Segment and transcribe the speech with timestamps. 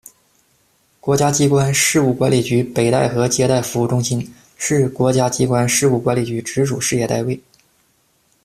[0.99, 7.39] 国家机关事务管理局北戴河接待服务中心，是国家机关事务管理局直属事业单位。